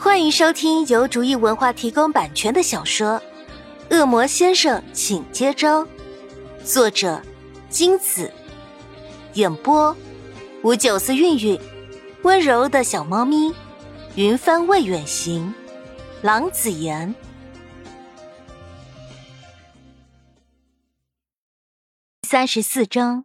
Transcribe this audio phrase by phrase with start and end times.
[0.00, 3.20] 欢迎收听由竹意文化提供版权的小说
[3.96, 5.84] 《恶魔先生，请接招》，
[6.64, 7.20] 作者
[7.68, 8.32] 金子，
[9.34, 9.94] 演播
[10.62, 11.60] 五九四韵韵，
[12.22, 13.52] 温柔的小猫咪，
[14.14, 15.52] 云帆未远行，
[16.22, 17.12] 郎子言。
[22.22, 23.24] 三十四章，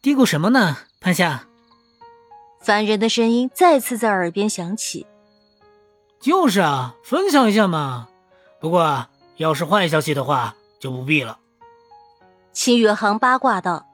[0.00, 1.48] 嘀咕什么呢，潘夏？
[2.62, 5.06] 烦人的声音再次在耳边响起。
[6.20, 8.08] 就是啊，分享一下嘛。
[8.60, 9.06] 不过
[9.36, 11.38] 要是坏消息的话，就不必了。
[12.52, 13.86] 秦宇航八卦道：“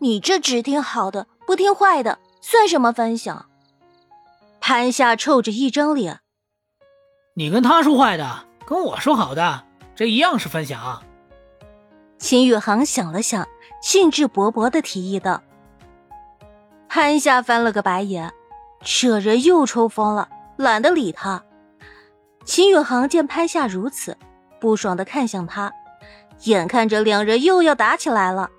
[0.00, 3.46] 你这只听好的，不听坏的，算什么分享？”
[4.62, 6.20] 潘夏臭着一张脸
[7.36, 11.02] ：“你跟他说坏的，跟我说好的，这一样是分享。”
[12.16, 13.46] 秦宇航想了想，
[13.82, 15.42] 兴致勃勃的提议道
[16.88, 18.32] ：“潘夏翻了个白眼，
[18.82, 20.28] 这人又抽风了。”
[20.60, 21.42] 懒得理他。
[22.44, 24.14] 秦宇航见潘夏如此，
[24.60, 25.72] 不爽的看向他，
[26.44, 28.50] 眼看着两人又要打起来了。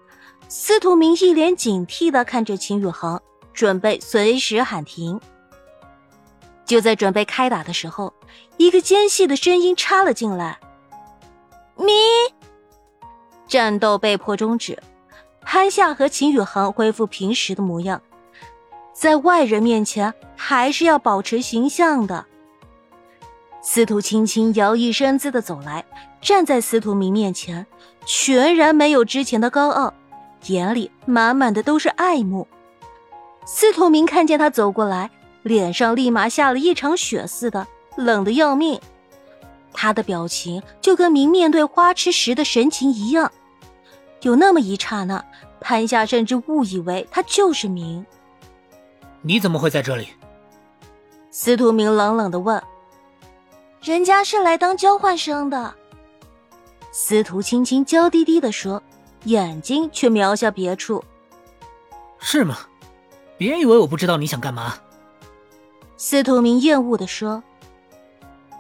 [0.48, 3.22] 司徒明一脸警惕的看着秦宇航，
[3.53, 5.22] 准备随时喊停。
[6.66, 8.12] 就在准备开打的时候，
[8.58, 10.59] 一个尖细的声音插了进来
[11.78, 11.86] ：“你！”
[13.47, 14.81] 战斗被迫终止，
[15.42, 18.02] 潘夏和秦宇航恢复平时的模样。
[18.94, 22.25] 在外人面前，还是要保持形象的。
[23.61, 25.86] 司徒青青摇曳身姿的走来，
[26.20, 27.66] 站在司徒明面前，
[28.06, 29.94] 全然没有之前的高傲，
[30.47, 32.47] 眼里满满的都是爱慕。
[33.45, 35.09] 司徒明看见他走过来，
[35.44, 38.80] 脸上立马下了一场雪似的，冷的要命。
[39.73, 43.31] 他的表情就跟明面对花痴时的神情一样。
[44.22, 45.23] 有那么一刹那，
[45.59, 48.06] 潘夏甚至误以为他就是明。
[49.22, 50.09] 你怎么会在这里？
[51.30, 52.61] 司徒明冷冷的问。
[53.81, 55.73] 人家是来当交换生的。
[56.91, 58.81] 司徒青青娇滴滴的说，
[59.23, 61.03] 眼睛却瞄向别处。
[62.19, 62.57] 是吗？
[63.38, 64.75] 别以为我不知道你想干嘛。
[65.97, 67.41] 司徒明厌恶的说。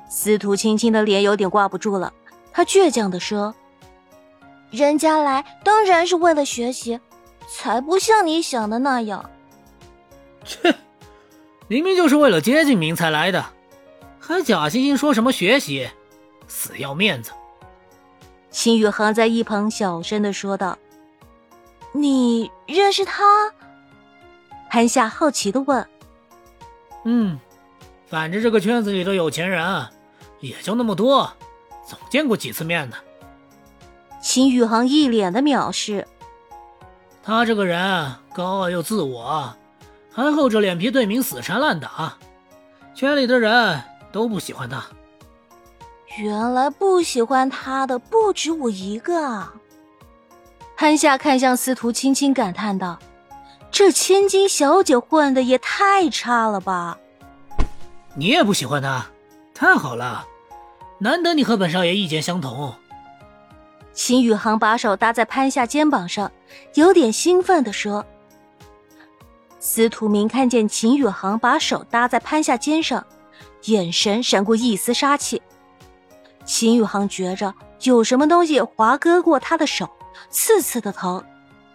[0.09, 2.13] 司徒青青的脸有点挂不住了，
[2.51, 3.53] 她倔强的说
[4.71, 6.99] ：“人家来当然是为了学习，
[7.47, 9.29] 才不像你想的那样。”
[10.45, 10.75] 切，
[11.67, 13.45] 明明就是为了接近明才来的，
[14.19, 15.89] 还假惺惺说什么学习，
[16.47, 17.31] 死要面子。
[18.49, 20.77] 秦宇航在一旁小声的说道
[21.93, 23.51] ：“你认识他？”
[24.69, 25.87] 韩夏好奇的问。
[27.05, 27.39] “嗯，
[28.07, 29.87] 反正这个圈子里的有钱人
[30.41, 31.31] 也就那么多，
[31.87, 32.97] 总见过几次面呢。”
[34.21, 36.07] 秦宇航一脸的藐视。
[37.23, 39.55] 他这个人高傲又自我。
[40.11, 42.17] 还厚着脸皮对明死缠烂打，
[42.93, 44.83] 圈里的人都不喜欢他。
[46.17, 49.53] 原来不喜欢他的不止我一个啊！
[50.75, 52.99] 潘夏看向司徒青青，感叹道
[53.71, 56.97] ：“这千金小姐混的也太差了吧！”
[58.15, 59.05] 你也不喜欢他，
[59.53, 60.27] 太好了，
[60.97, 62.73] 难得你和本少爷意见相同。
[63.93, 66.29] 秦宇航把手搭在潘夏肩膀上，
[66.73, 68.05] 有点兴奋地说。
[69.63, 73.05] 司徒明看见秦宇航把手搭在潘夏肩上，
[73.65, 75.39] 眼神闪过一丝杀气。
[76.43, 79.87] 秦宇航觉着有什么东西划割过他的手，
[80.31, 81.23] 刺刺的疼，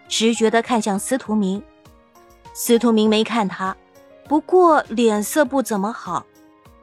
[0.08, 1.62] 直觉的看向司徒明。
[2.52, 3.76] 司徒明没看他，
[4.28, 6.26] 不过脸色不怎么好，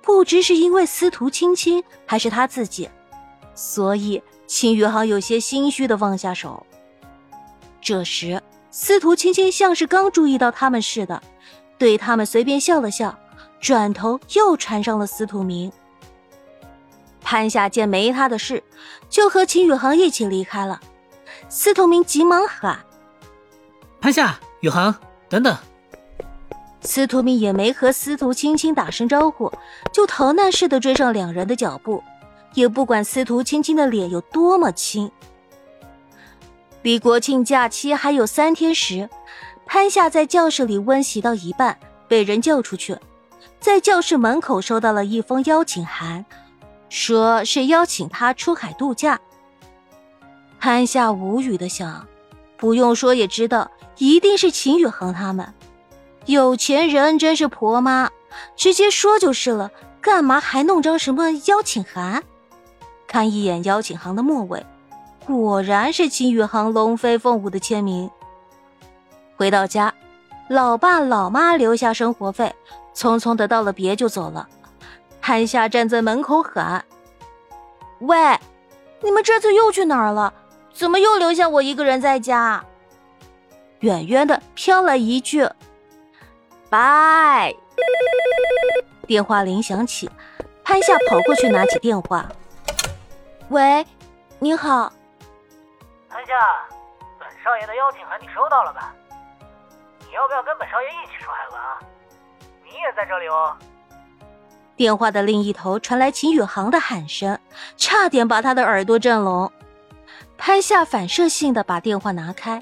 [0.01, 2.89] 不知是因为司徒青青还是他自己，
[3.53, 6.65] 所以秦宇航有些心虚的放下手。
[7.81, 8.41] 这时。
[8.75, 11.21] 司徒青青像是刚注意到他们似的，
[11.77, 13.15] 对他们随便笑了笑，
[13.59, 15.71] 转头又缠上了司徒明。
[17.21, 18.63] 潘夏见没他的事，
[19.07, 20.81] 就和秦宇航一起离开了。
[21.49, 22.79] 司徒明急忙喊
[24.01, 24.95] ：“潘夏、宇航，
[25.29, 25.55] 等等！”
[26.81, 29.51] 司徒明也没和司徒青青打声招呼，
[29.91, 32.03] 就逃难似的追上两人的脚步，
[32.55, 35.11] 也不管司徒青青的脸有多么青。
[36.83, 39.09] 离国庆假期还有三天时，
[39.65, 42.97] 潘夏在教室里温习到一半，被人叫出去，
[43.61, 46.25] 在教室门口收到了一封邀请函，
[46.89, 49.17] 说是邀请他出海度假。
[50.59, 52.05] 潘夏无语的想，
[52.57, 55.53] 不用说也知道，一定是秦宇恒他们。
[56.25, 58.11] 有钱人真是婆妈，
[58.57, 59.71] 直接说就是了，
[60.01, 62.23] 干嘛还弄张什么邀请函？
[63.07, 64.65] 看一眼邀请函的末尾。
[65.25, 68.09] 果然是秦宇航龙飞凤舞的签名。
[69.35, 69.93] 回到家，
[70.49, 72.53] 老爸老妈留下生活费，
[72.93, 74.47] 匆匆的道了别就走了，
[75.21, 76.83] 潘夏站在门口喊
[77.99, 78.17] ：“喂，
[79.01, 80.33] 你们这次又去哪儿了？
[80.73, 82.63] 怎么又留下我一个人在家？”
[83.79, 85.47] 远远的飘来一句
[86.69, 87.53] ：“拜。”
[89.07, 90.09] 电话铃响起，
[90.63, 92.29] 潘夏跑过去拿起电话
[93.49, 93.85] ：“喂，
[94.39, 94.91] 你好，
[96.13, 96.33] 潘夏，
[97.17, 98.93] 本少爷的邀请函你收到了吧？
[100.01, 101.79] 你要不要跟本少爷一起出海玩啊？
[102.63, 103.57] 你也在这里哦。”
[104.77, 107.39] 电话的另一头传来秦宇航的喊声，
[107.77, 109.51] 差点把他的耳朵震聋。
[110.37, 112.61] 潘夏反射性的把电话拿开，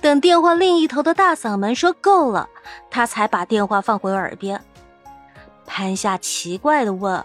[0.00, 2.48] 等电话另一头的大嗓门说够了，
[2.90, 4.58] 他才把电话放回耳边。
[5.66, 7.22] 潘夏奇怪的问：“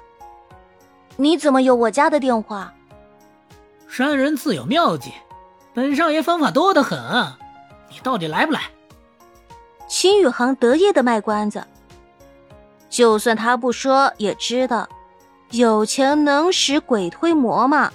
[1.15, 2.73] 你怎么有我家的电话？”
[3.87, 5.13] 山人自有妙计，
[5.73, 6.99] 本少爷方法多得很。
[7.89, 8.61] 你到底来不来？
[9.87, 11.63] 秦宇航得意的卖关子。
[12.89, 14.87] 就算他不说，也知道，
[15.51, 17.91] 有钱能使鬼推磨嘛。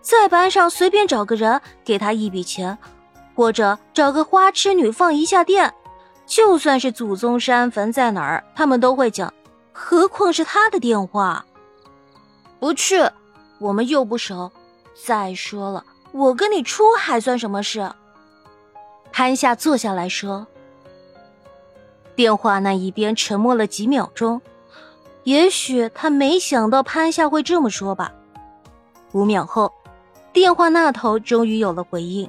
[0.00, 2.76] 在班上随便找个人给他一笔钱，
[3.34, 5.72] 或者找个花痴女放一下电，
[6.26, 9.32] 就算是祖宗山坟在哪儿，他们都会讲。
[9.72, 11.44] 何况是他的电话。
[12.58, 13.02] 不去，
[13.58, 14.50] 我们又不熟。
[15.04, 17.92] 再说了，我跟你出海算什么事？
[19.12, 20.46] 潘夏坐下来说。
[22.14, 24.42] 电话那一边沉默了几秒钟，
[25.22, 28.12] 也许他没想到潘夏会这么说吧。
[29.12, 29.72] 五秒后，
[30.32, 32.28] 电话那头终于有了回应。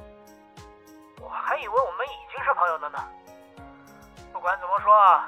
[1.20, 2.98] 我还以为我们已经是朋友了呢。
[4.32, 5.20] 不管怎么说，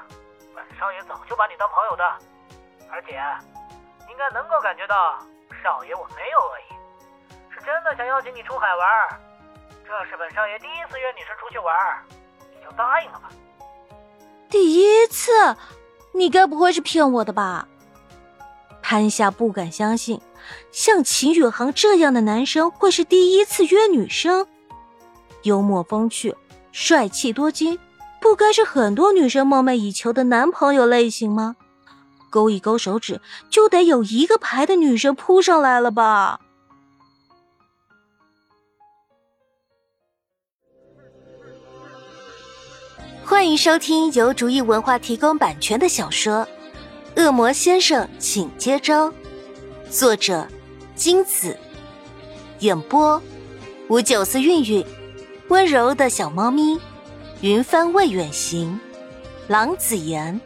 [0.55, 2.03] 本少爷早就把你当朋友的，
[2.89, 3.19] 而且
[4.09, 5.19] 应该能够感觉到
[5.61, 6.72] 少爷我没有恶意，
[7.95, 8.87] 想邀请你出海玩。
[9.85, 11.75] 这是本少爷第一次约女生出去玩，
[12.51, 13.29] 你就答应了吧。
[14.49, 15.31] 第一次，
[16.13, 17.67] 你该不会是骗我的吧？
[18.81, 20.19] 潘夏不敢相信，
[20.71, 24.47] 像秦宇航这样的男生会是第一次约女生。
[25.43, 26.35] 幽默风趣、
[26.71, 27.79] 帅气多金，
[28.21, 31.55] 不该是很多女生梦寐以求的男朋友类型吗？
[32.29, 36.39] 勾一勾手指，就得有一个排的女生扑上来了吧？
[43.25, 46.45] 欢迎收听由竹意文化提供版权的小说
[47.23, 49.09] 《恶魔先生，请接招》，
[49.89, 50.45] 作者
[50.93, 51.57] 金子，
[52.59, 53.21] 演播
[53.87, 54.85] 五九四韵韵，
[55.47, 56.77] 温柔的小猫咪，
[57.39, 58.77] 云帆未远行，
[59.47, 60.39] 郎子言。